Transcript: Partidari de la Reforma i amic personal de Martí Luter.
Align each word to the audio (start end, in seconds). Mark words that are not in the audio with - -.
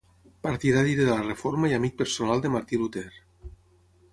Partidari 0.45 0.95
de 0.99 1.05
la 1.09 1.17
Reforma 1.27 1.69
i 1.73 1.75
amic 1.77 1.95
personal 2.01 2.41
de 2.47 2.51
Martí 2.55 2.81
Luter. 2.81 3.07